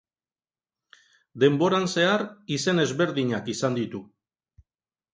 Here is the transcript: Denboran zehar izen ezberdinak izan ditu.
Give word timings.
Denboran 1.43 1.87
zehar 1.97 2.25
izen 2.57 2.87
ezberdinak 2.89 3.55
izan 3.57 3.81
ditu. 3.83 4.07